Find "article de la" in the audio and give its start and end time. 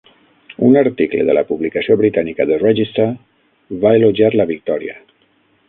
0.79-1.43